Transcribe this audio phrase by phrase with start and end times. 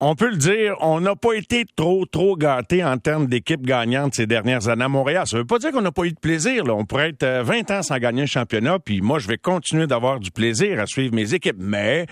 [0.00, 4.14] on peut le dire, on n'a pas été trop, trop gâtés en termes d'équipe gagnante
[4.14, 5.26] ces dernières années à Montréal.
[5.26, 6.64] Ça veut pas dire qu'on n'a pas eu de plaisir.
[6.64, 6.74] Là.
[6.74, 9.88] On pourrait être 20 euh, ans sans gagner un championnat, puis moi, je vais continuer
[9.88, 11.56] d'avoir du plaisir à suivre mes équipes.
[11.58, 12.06] Mais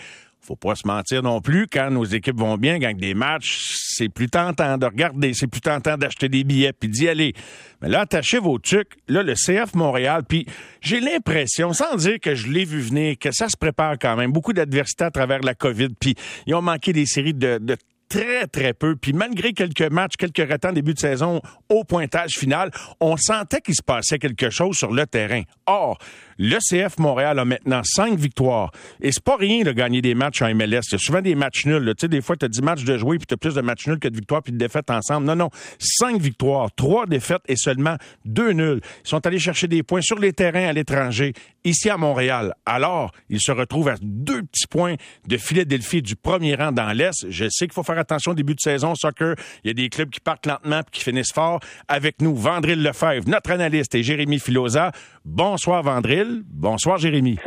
[0.47, 1.67] faut pas se mentir non plus.
[1.67, 3.63] Quand nos équipes vont bien, gagnent des matchs,
[3.97, 7.35] c'est plus tentant de regarder, c'est plus tentant d'acheter des billets puis d'y aller.
[7.83, 8.97] Mais là, attachez vos trucs.
[9.09, 10.47] Là, le CF Montréal, puis
[10.81, 14.33] j'ai l'impression, sans dire que je l'ai vu venir, que ça se prépare quand même.
[14.33, 16.15] Beaucoup d'adversité à travers la COVID, puis
[16.47, 17.77] ils ont manqué des séries de, de
[18.09, 18.97] très, très peu.
[18.97, 23.75] Puis malgré quelques matchs, quelques ratons début de saison au pointage final, on sentait qu'il
[23.75, 25.43] se passait quelque chose sur le terrain.
[25.67, 25.99] Or,
[26.39, 28.71] le CF Montréal a maintenant cinq victoires.
[29.01, 30.83] Et c'est pas rien de gagner des matchs en MLS.
[30.89, 31.85] Il y a souvent des matchs nuls.
[31.97, 33.61] Tu sais, des fois, tu as 10 matchs de jouer puis tu as plus de
[33.61, 35.27] matchs nuls que de victoires puis de défaites ensemble.
[35.27, 35.51] Non, non.
[35.79, 38.81] Cinq victoires, trois défaites et seulement deux nuls.
[39.05, 41.33] Ils sont allés chercher des points sur les terrains à l'étranger,
[41.65, 42.55] ici à Montréal.
[42.65, 47.27] Alors, ils se retrouvent à deux petits points de Philadelphie du premier rang dans l'Est.
[47.31, 49.37] Je sais qu'il faut faire attention au début de saison, soccer.
[49.65, 51.61] Il y a des clubs qui partent lentement puis qui finissent fort.
[51.89, 54.93] Avec nous, Vandril Lefebvre, notre analyste, et Jérémy Filosa.
[55.25, 56.26] Bonsoir, Vandril.
[56.51, 57.39] Bonsoir, Jérémy.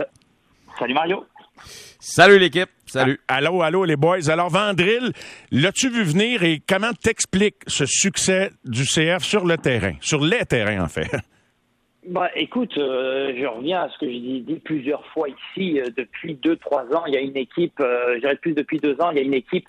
[0.77, 1.25] Salut, Mario.
[1.99, 2.69] Salut, l'équipe.
[2.85, 3.19] Salut.
[3.27, 4.29] Ah, allô, allô, les boys.
[4.29, 5.11] Alors, Vandril,
[5.51, 10.45] l'as-tu vu venir et comment t'expliques ce succès du CF sur le terrain, sur les
[10.45, 11.11] terrains, en fait?
[12.07, 15.79] Bah, écoute, euh, je reviens à ce que j'ai dit, plusieurs fois ici.
[15.79, 18.79] Euh, depuis deux, trois ans, il y a une équipe, euh, je dirais plus depuis
[18.79, 19.67] deux ans, il y a une équipe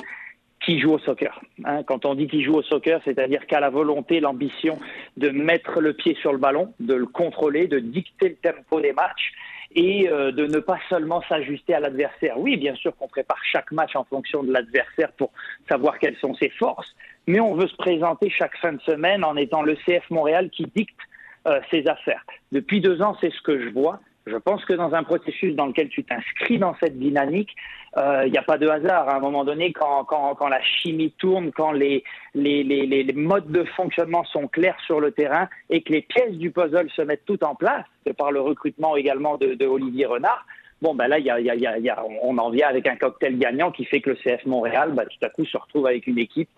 [0.71, 1.41] qui joue au soccer.
[1.65, 1.83] Hein.
[1.83, 4.79] Quand on dit qu'il joue au soccer, c'est-à-dire qu'à la volonté, l'ambition
[5.17, 8.93] de mettre le pied sur le ballon, de le contrôler, de dicter le tempo des
[8.93, 9.33] matchs
[9.75, 12.39] et euh, de ne pas seulement s'ajuster à l'adversaire.
[12.39, 15.33] Oui, bien sûr qu'on prépare chaque match en fonction de l'adversaire pour
[15.69, 16.95] savoir quelles sont ses forces,
[17.27, 20.71] mais on veut se présenter chaque fin de semaine en étant le CF Montréal qui
[20.77, 21.01] dicte
[21.49, 22.25] euh, ses affaires.
[22.53, 23.99] Depuis deux ans, c'est ce que je vois.
[24.27, 27.55] Je pense que dans un processus dans lequel tu t'inscris dans cette dynamique,
[27.97, 29.09] il euh, n'y a pas de hasard.
[29.09, 32.05] À un moment donné, quand, quand, quand la chimie tourne, quand les,
[32.35, 36.35] les, les, les, modes de fonctionnement sont clairs sur le terrain et que les pièces
[36.35, 37.85] du puzzle se mettent toutes en place,
[38.17, 40.47] par le recrutement également de, de Olivier Renard,
[40.83, 44.01] bon, ben là, y y a, on en vient avec un cocktail gagnant qui fait
[44.01, 46.49] que le CF Montréal, ben, tout à coup, se retrouve avec une équipe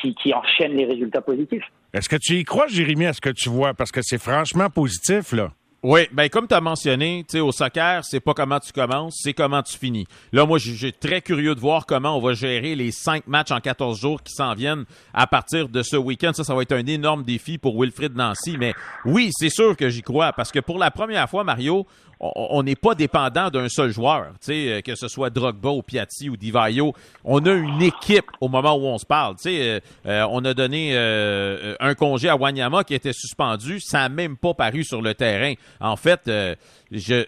[0.00, 1.64] qui, qui enchaîne les résultats positifs.
[1.92, 3.74] Est-ce que tu y crois, Jérémy, à ce que tu vois?
[3.74, 5.50] Parce que c'est franchement positif, là.
[5.82, 9.62] Oui, ben comme tu as mentionné, au soccer, c'est pas comment tu commences, c'est comment
[9.62, 10.06] tu finis.
[10.32, 13.60] Là moi j'ai très curieux de voir comment on va gérer les cinq matchs en
[13.60, 16.32] 14 jours qui s'en viennent à partir de ce week-end.
[16.32, 19.90] Ça ça va être un énorme défi pour Wilfrid Nancy, mais oui, c'est sûr que
[19.90, 21.86] j'y crois parce que pour la première fois Mario,
[22.18, 26.36] on n'est pas dépendant d'un seul joueur, euh, que ce soit Drogba ou Piatti ou
[26.36, 26.94] Divayo.
[27.24, 29.36] On a une équipe au moment où on se parle.
[29.44, 33.80] Euh, euh, on a donné un congé à Wanyama qui était suspendu.
[33.80, 35.54] Ça n'a même pas paru sur le terrain.
[35.80, 36.30] En fait,
[36.90, 37.26] j'ai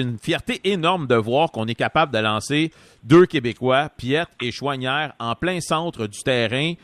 [0.00, 2.70] une fierté énorme de voir qu'on est capable de lancer
[3.02, 6.74] deux Québécois, Piette et Chouanière, en plein centre du terrain.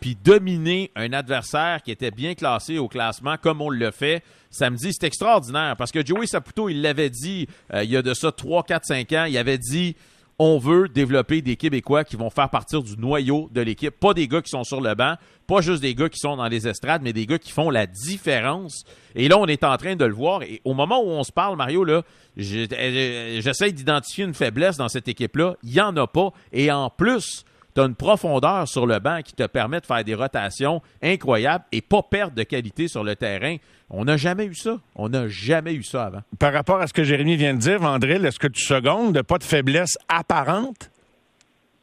[0.00, 4.92] Puis dominer un adversaire qui était bien classé au classement comme on le fait samedi.
[4.92, 8.30] C'est extraordinaire parce que Joey Saputo, il l'avait dit euh, il y a de ça
[8.30, 9.24] 3, 4, 5 ans.
[9.24, 9.96] Il avait dit
[10.38, 13.94] on veut développer des Québécois qui vont faire partir du noyau de l'équipe.
[13.98, 15.14] Pas des gars qui sont sur le banc,
[15.46, 17.86] pas juste des gars qui sont dans les estrades, mais des gars qui font la
[17.86, 18.84] différence.
[19.14, 20.42] Et là, on est en train de le voir.
[20.42, 22.02] Et au moment où on se parle, Mario, là,
[22.38, 25.54] euh, j'essaie d'identifier une faiblesse dans cette équipe-là.
[25.62, 26.30] Il n'y en a pas.
[26.52, 27.44] Et en plus,
[27.74, 31.64] tu as une profondeur sur le banc qui te permet de faire des rotations incroyables
[31.72, 33.56] et pas perdre de qualité sur le terrain.
[33.90, 34.78] On n'a jamais eu ça.
[34.96, 36.20] On n'a jamais eu ça avant.
[36.38, 39.22] Par rapport à ce que Jérémy vient de dire, Vandril, est-ce que tu secondes?
[39.22, 40.90] Pas de faiblesse apparente?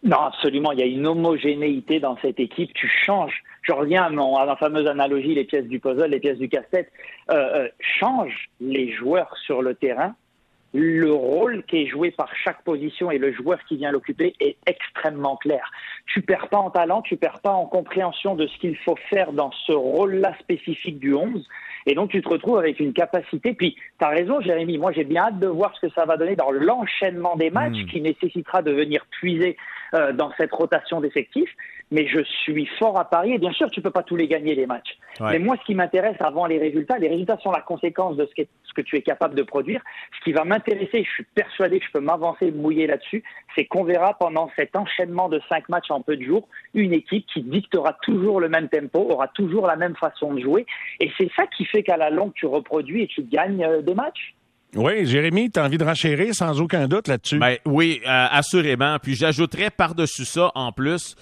[0.04, 0.72] Non, absolument.
[0.72, 2.74] Il y a une homogénéité dans cette équipe.
[2.74, 3.44] Tu changes.
[3.64, 6.48] Je reviens à, mon, à ma fameuse analogie, les pièces du puzzle, les pièces du
[6.48, 6.92] casse-tête.
[7.30, 7.68] Euh, euh,
[8.00, 10.16] change les joueurs sur le terrain
[10.74, 14.58] le rôle qui est joué par chaque position et le joueur qui vient l'occuper est
[14.68, 15.72] extrêmement clair.
[16.06, 19.34] Tu perds pas en talent, tu perds pas en compréhension de ce qu'il faut faire
[19.34, 21.48] dans ce rôle-là spécifique du 11.
[21.86, 23.54] Et donc, tu te retrouves avec une capacité.
[23.54, 24.78] Puis, tu as raison, Jérémy.
[24.78, 27.84] Moi, j'ai bien hâte de voir ce que ça va donner dans l'enchaînement des matchs
[27.84, 27.88] hmm.
[27.88, 29.58] qui nécessitera de venir puiser
[29.96, 31.56] euh, dans cette rotation d'effectifs
[31.92, 33.34] mais je suis fort à Paris.
[33.34, 34.98] Et bien sûr, tu peux pas tous les gagner les matchs.
[35.20, 38.42] Mais moi, ce qui m'intéresse avant les résultats, les résultats sont la conséquence de ce
[38.42, 39.82] que, ce que tu es capable de produire.
[40.18, 43.24] Ce qui va m'intéresser, je suis persuadé que je peux m'avancer, mouiller là-dessus,
[43.56, 47.26] c'est qu'on verra pendant cet enchaînement de cinq matchs en peu de jours une équipe
[47.28, 50.66] qui dictera toujours le même tempo, aura toujours la même façon de jouer.
[51.00, 53.96] Et c'est ça qui fait qu'à la longue, tu reproduis et tu gagnes euh, des
[53.96, 54.36] matchs.
[54.76, 57.40] Oui, Jérémy, tu as envie de renchérir sans aucun doute là-dessus?
[57.40, 59.00] Ben, oui, euh, assurément.
[59.02, 61.16] Puis j'ajouterais par-dessus ça, en plus,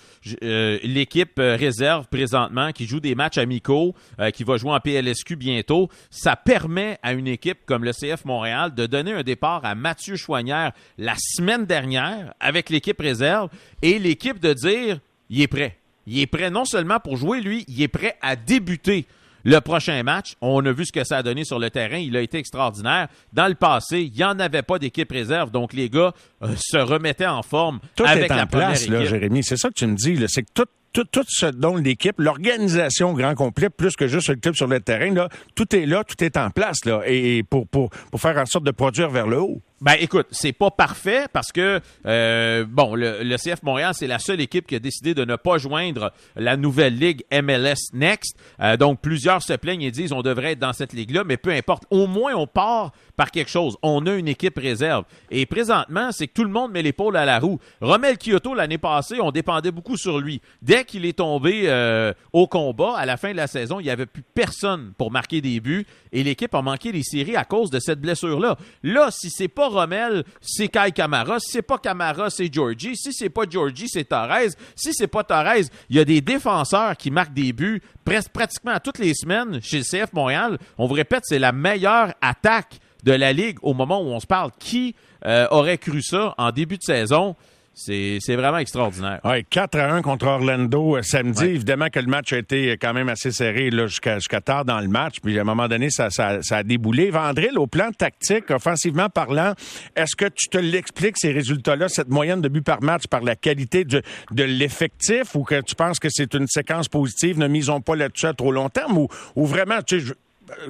[0.43, 3.95] euh, l'équipe euh, réserve présentement qui joue des matchs amicaux,
[4.33, 5.89] qui va jouer en PLSQ bientôt.
[6.09, 10.17] Ça permet à une équipe comme le CF Montréal de donner un départ à Mathieu
[10.17, 13.49] Chouanière la semaine dernière avec l'équipe réserve
[13.81, 14.99] et l'équipe de dire,
[15.29, 15.77] il est prêt.
[16.05, 19.05] Il est prêt non seulement pour jouer, lui, il est prêt à débuter
[19.47, 20.33] le prochain match.
[20.41, 21.97] On a vu ce que ça a donné sur le terrain.
[21.97, 23.07] Il a été extraordinaire.
[23.31, 25.51] Dans le passé, il n'y en avait pas d'équipe réserve.
[25.51, 26.11] Donc, les gars
[26.43, 29.43] euh, se remettaient en forme tout avec est en la place, là, Jérémy.
[29.43, 30.21] C'est ça que tu me dis.
[30.27, 30.65] C'est que tout
[31.11, 35.13] tout, ce dont l'équipe, l'organisation grand complet, plus que juste le club sur le terrain,
[35.13, 38.47] là, tout est là, tout est en place là, et pour, pour, pour faire en
[38.47, 39.61] sorte de produire vers le haut.
[39.79, 44.17] Ben écoute, c'est pas parfait parce que euh, bon, le, le, CF Montréal, c'est la
[44.17, 48.35] seule équipe qui a décidé de ne pas joindre la nouvelle ligue MLS Next.
[48.59, 51.51] Euh, donc plusieurs se plaignent et disent on devrait être dans cette ligue-là, mais peu
[51.51, 51.83] importe.
[51.91, 53.77] Au moins on part par quelque chose.
[53.81, 55.03] On a une équipe réserve.
[55.29, 57.59] Et présentement, c'est que tout le monde met l'épaule à la roue.
[57.81, 60.39] Romel Kyoto l'année passée, on dépendait beaucoup sur lui.
[60.61, 63.89] Dès qu'il est tombé euh, au combat à la fin de la saison, il n'y
[63.89, 67.69] avait plus personne pour marquer des buts et l'équipe a manqué les séries à cause
[67.69, 68.57] de cette blessure-là.
[68.83, 71.39] Là, si c'est pas Romel, c'est Kai Kamara.
[71.39, 72.95] Si c'est pas Kamara, c'est Georgie.
[72.95, 74.51] Si c'est pas Georgie, c'est Torres.
[74.75, 78.77] Si c'est pas Torres, il y a des défenseurs qui marquent des buts presque pratiquement
[78.83, 80.57] toutes les semaines chez le CF Montréal.
[80.77, 84.27] On vous répète, c'est la meilleure attaque de la Ligue au moment où on se
[84.27, 84.51] parle.
[84.59, 87.35] Qui euh, aurait cru ça en début de saison?
[87.79, 89.19] C'est vraiment extraordinaire.
[89.23, 91.45] Ouais, 4 à 1 contre Orlando euh, samedi.
[91.45, 95.19] Évidemment que le match a été quand même assez serré jusqu'à tard dans le match.
[95.21, 97.11] Puis à un moment donné, ça, ça, ça a déboulé.
[97.11, 99.53] Vandril, au plan tactique, offensivement parlant,
[99.95, 103.35] est-ce que tu te l'expliques, ces résultats-là, cette moyenne de buts par match, par la
[103.35, 104.01] qualité de,
[104.31, 108.25] de l'effectif ou que tu penses que c'est une séquence positive, ne misons pas là-dessus
[108.25, 110.13] à trop long terme ou, ou vraiment, tu sais,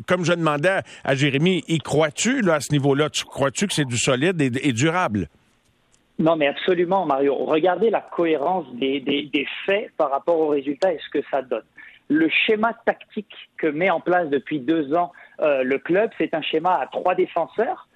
[0.05, 3.09] comme je demandais à Jérémy, y crois-tu à ce niveau-là?
[3.09, 5.29] Tu crois-tu que c'est du solide et, durable?
[6.19, 7.35] Non, mais absolument, Mario.
[7.35, 11.63] Regardez la cohérence des, des, faits par rapport aux résultats et ce que ça donne.
[12.09, 15.11] Le schéma tactique que met en place depuis deux ans
[15.41, 17.87] euh, le club, c'est un schéma à trois défenseurs,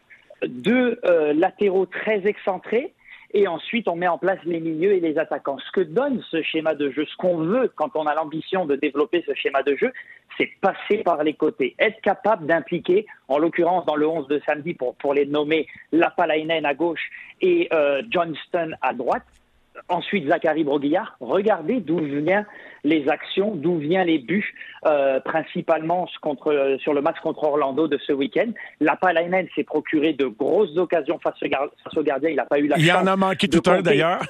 [0.45, 2.93] deux euh, latéraux très excentrés
[3.33, 5.57] et ensuite on met en place les milieux et les attaquants.
[5.59, 8.75] Ce que donne ce schéma de jeu, ce qu'on veut quand on a l'ambition de
[8.75, 9.91] développer ce schéma de jeu,
[10.37, 14.73] c'est passer par les côtés, être capable d'impliquer, en l'occurrence dans le 11 de samedi
[14.73, 17.09] pour, pour les nommer Lapalainen à gauche
[17.41, 19.23] et euh, Johnston à droite,
[19.89, 22.45] ensuite Zachary Broguillard, regardez d'où viennent
[22.83, 24.53] les actions, d'où viennent les buts,
[24.85, 28.51] euh, principalement contre, sur le match contre Orlando de ce week-end.
[28.79, 31.35] La Palainen s'est procuré de grosses occasions face
[31.95, 32.85] au, gardien, il n'a pas eu la chance.
[32.85, 34.21] Il en a manqué tout un d'ailleurs.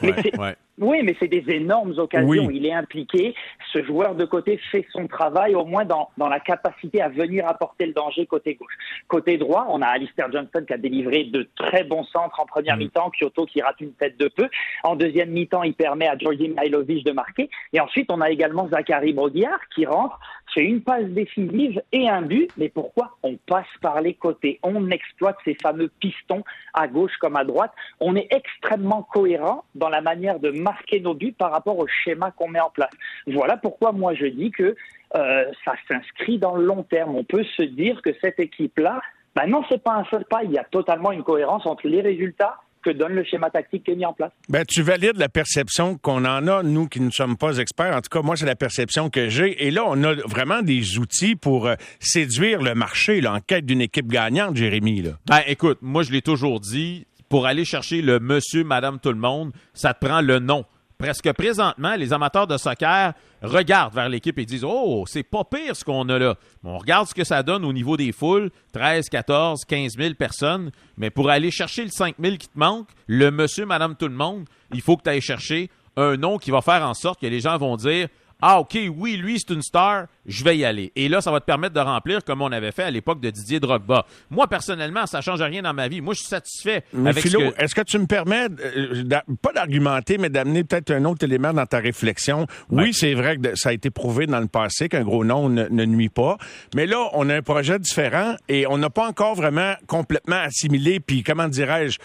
[0.81, 2.49] Oui, mais c'est des énormes occasions.
[2.49, 3.35] Il est impliqué.
[3.71, 7.47] Ce joueur de côté fait son travail, au moins dans, dans la capacité à venir
[7.47, 8.73] apporter le danger côté gauche.
[9.07, 12.77] Côté droit, on a Alistair Johnson qui a délivré de très bons centres en première
[12.77, 12.79] mm.
[12.79, 14.49] mi-temps, Kyoto qui rate une tête de peu.
[14.83, 17.49] En deuxième mi-temps, il permet à Georgi Mihailovic de marquer.
[17.73, 20.19] Et ensuite, on a également Zachary Broguillard qui rentre,
[20.53, 22.49] fait une passe décisive et un but.
[22.57, 24.59] Mais pourquoi On passe par les côtés?
[24.63, 26.43] On exploite ces fameux pistons
[26.73, 27.71] à gauche comme à droite.
[27.99, 31.87] On est extrêmement cohérent dans la manière de marquer marquer nos buts par rapport au
[31.87, 32.91] schéma qu'on met en place.
[33.27, 34.75] Voilà pourquoi moi je dis que
[35.15, 37.15] euh, ça s'inscrit dans le long terme.
[37.15, 39.01] On peut se dire que cette équipe-là,
[39.35, 40.43] ben non, c'est pas un seul pas.
[40.43, 43.91] Il y a totalement une cohérence entre les résultats que donne le schéma tactique qui
[43.91, 44.31] est mis en place.
[44.49, 47.95] Ben, tu valides la perception qu'on en a, nous qui ne sommes pas experts.
[47.95, 49.65] En tout cas, moi, c'est la perception que j'ai.
[49.65, 53.65] Et là, on a vraiment des outils pour euh, séduire le marché là, en quête
[53.65, 55.01] d'une équipe gagnante, Jérémy.
[55.01, 55.11] Là.
[55.27, 59.15] Ben, écoute, moi, je l'ai toujours dit, pour aller chercher le monsieur, madame, tout le
[59.15, 60.65] monde, ça te prend le nom.
[61.01, 65.75] Presque présentement, les amateurs de soccer regardent vers l'équipe et disent Oh, c'est pas pire
[65.75, 66.35] ce qu'on a là.
[66.63, 70.69] On regarde ce que ça donne au niveau des foules 13, 14, 15 000 personnes.
[70.97, 74.13] Mais pour aller chercher le 5 000 qui te manque, le monsieur, madame, tout le
[74.13, 77.25] monde, il faut que tu ailles chercher un nom qui va faire en sorte que
[77.25, 78.07] les gens vont dire
[78.41, 80.91] ah, OK, oui, lui, c'est une star, je vais y aller.
[80.95, 83.29] Et là, ça va te permettre de remplir comme on avait fait à l'époque de
[83.29, 84.05] Didier Drogba.
[84.29, 86.01] Moi, personnellement, ça change rien dans ma vie.
[86.01, 89.03] Moi, je suis satisfait mais Philo, est-ce que tu me permets, euh,
[89.41, 92.47] pas d'argumenter, mais d'amener peut-être un autre élément dans ta réflexion?
[92.69, 95.67] Oui, c'est vrai que ça a été prouvé dans le passé qu'un gros nom ne,
[95.67, 96.37] ne, nuit pas.
[96.75, 100.99] Mais là, on a un projet différent et on n'a pas encore vraiment complètement assimilé,
[100.99, 101.97] puis comment dirais-je,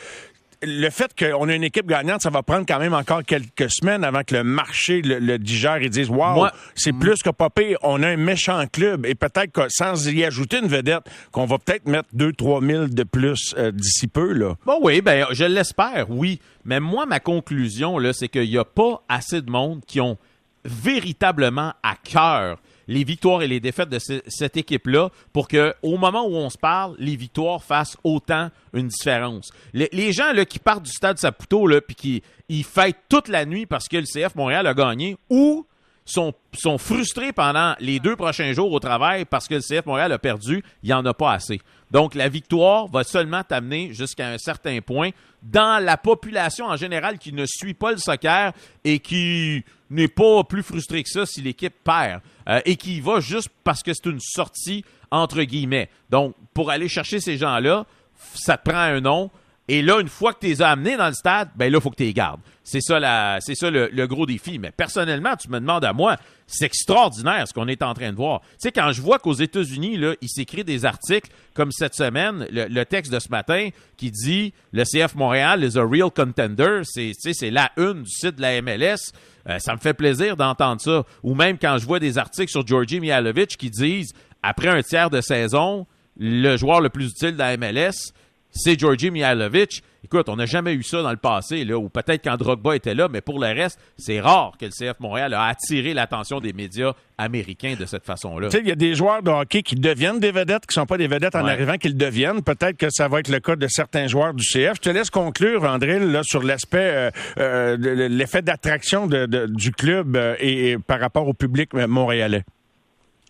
[0.63, 4.05] le fait qu'on a une équipe gagnante, ça va prendre quand même encore quelques semaines
[4.05, 7.51] avant que le marché le, digère et dise Waouh, c'est plus que pas
[7.83, 11.59] on a un méchant club et peut-être que sans y ajouter une vedette, qu'on va
[11.59, 14.33] peut-être mettre 2-3 000 de plus euh, d'ici peu.
[14.33, 14.55] Là.
[14.65, 16.41] Bon, oui, ben, je l'espère, oui.
[16.65, 20.19] Mais moi, ma conclusion, là, c'est qu'il n'y a pas assez de monde qui ont
[20.65, 26.27] véritablement à cœur les victoires et les défaites de cette équipe-là pour que, au moment
[26.27, 29.51] où on se parle, les victoires fassent autant une différence.
[29.73, 33.45] Les, gens là, qui partent du stade Saputo là, puis qui ils fêtent toute la
[33.45, 35.67] nuit parce que le CF Montréal a gagné ou
[36.07, 36.33] sont,
[36.79, 40.63] frustrés pendant les deux prochains jours au travail parce que le CF Montréal a perdu,
[40.83, 41.61] il n'y en a pas assez.
[41.91, 45.11] Donc, la victoire va seulement t'amener jusqu'à un certain point
[45.43, 48.53] dans la population en général qui ne suit pas le soccer
[48.85, 53.01] et qui n'est pas plus frustré que ça si l'équipe perd euh, et qui y
[53.01, 55.89] va juste parce que c'est une sortie entre guillemets.
[56.11, 57.87] Donc, pour aller chercher ces gens-là,
[58.35, 59.31] ça te prend un nom.
[59.69, 61.83] Et là, une fois que tu les as amenés dans le stade, ben là, il
[61.83, 62.41] faut que tu les gardes.
[62.63, 64.59] C'est ça, la, c'est ça le, gros défi.
[64.59, 68.17] Mais personnellement, tu me demandes à moi, c'est extraordinaire ce qu'on est en train de
[68.17, 68.41] voir.
[68.41, 72.47] Tu sais, quand je vois qu'aux États-Unis, là, il s'écrit des articles comme cette semaine,
[72.51, 77.13] le, texte de ce matin qui dit le CF Montréal is a real contender, c'est,
[77.15, 79.13] c'est la une du site de la MLS.
[79.49, 81.05] Euh, ça me fait plaisir d'entendre ça.
[81.23, 85.11] Ou même quand je vois des articles sur Georgi Mihalovic qui disent après un tiers
[85.11, 85.87] de saison,
[86.19, 88.13] le joueur le plus utile de la MLS,
[88.57, 89.83] c'est Georgi Mihailovic.
[90.05, 92.95] Écoute, on n'a jamais eu ça dans le passé, là, ou peut-être quand Drogba était
[92.95, 96.53] là, mais pour le reste, c'est rare que le CF Montréal a attiré l'attention des
[96.53, 98.49] médias américains de cette façon-là.
[98.49, 100.83] Tu sais, il y a des joueurs de hockey qui deviennent des vedettes, qui ne
[100.83, 102.43] sont pas des vedettes en arrivant, qu'ils deviennent.
[102.43, 104.75] Peut-être que ça va être le cas de certains joueurs du CF.
[104.77, 110.37] Je te laisse conclure, André, là, sur l'aspect, euh, euh, l'effet d'attraction du club euh,
[110.39, 112.45] et par rapport au public montréalais.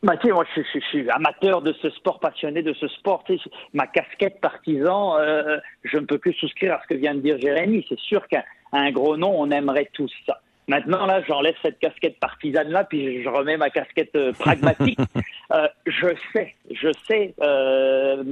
[0.02, 3.24] Bah, moi, je, suis amateur de ce sport, passionné de ce sport.
[3.72, 7.38] Ma casquette partisan, euh, je ne peux plus souscrire à ce que vient de dire
[7.40, 7.84] Jérémy.
[7.88, 10.40] C'est sûr qu'un gros nom, on aimerait tous ça.
[10.68, 14.98] Maintenant, là, j'enlève cette casquette partisane-là, puis je remets ma casquette euh, pragmatique.
[15.52, 18.22] euh, je sais, je sais, euh,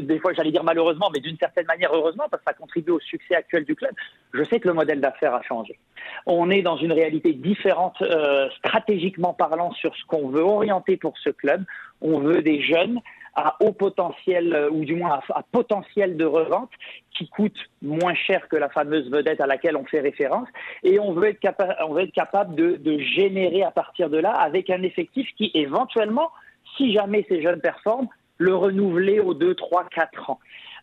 [0.00, 3.00] des fois j'allais dire malheureusement, mais d'une certaine manière heureusement, parce que ça contribue au
[3.00, 3.92] succès actuel du club,
[4.32, 5.78] je sais que le modèle d'affaires a changé.
[6.26, 11.18] On est dans une réalité différente, euh, stratégiquement parlant, sur ce qu'on veut orienter pour
[11.18, 11.64] ce club.
[12.00, 13.00] On veut des jeunes
[13.34, 16.70] à haut potentiel, euh, ou du moins à, potentiel de revente,
[17.16, 20.48] qui coûte moins cher que la fameuse vedette à laquelle on fait référence.
[20.82, 24.18] Et on veut être, capable, on veut être capable de, de générer à partir de
[24.18, 26.30] là, avec un effectif qui éventuellement,
[26.76, 30.38] si jamais ces jeunes performent, le renouveler aux 2, 3, 4 ans.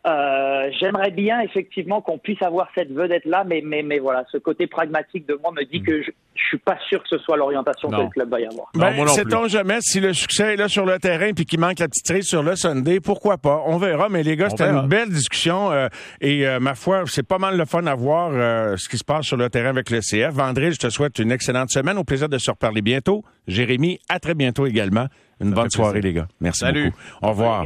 [0.07, 4.65] Euh, j'aimerais bien effectivement qu'on puisse avoir cette vedette-là, mais, mais, mais voilà, ce côté
[4.65, 7.89] pragmatique de moi me dit que je, je suis pas sûr que ce soit l'orientation
[7.89, 8.69] que le club va y avoir.
[8.75, 11.89] Ben, Sait-on jamais si le succès est là sur le terrain puis qu'il manque la
[11.89, 13.61] petite cerise sur le Sunday, pourquoi pas?
[13.65, 15.89] On verra, mais les gars, c'était une belle discussion euh,
[16.21, 18.31] et euh, ma foi, c'est pas mal le fun à voir
[18.77, 20.33] ce qui se passe sur le terrain avec le CF.
[20.33, 21.97] Vendredi, je te souhaite une excellente semaine.
[21.97, 23.25] Au plaisir de se reparler bientôt.
[23.47, 25.07] Jérémy, à très bientôt également.
[25.39, 26.27] Une bonne soirée, les gars.
[26.41, 26.95] Merci beaucoup.
[27.21, 27.65] Au revoir.